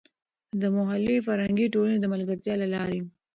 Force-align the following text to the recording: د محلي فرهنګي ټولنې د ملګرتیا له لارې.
د 0.61 0.63
محلي 0.75 1.17
فرهنګي 1.27 1.67
ټولنې 1.73 1.97
د 2.01 2.05
ملګرتیا 2.13 2.53
له 2.61 2.67
لارې. 2.73 2.99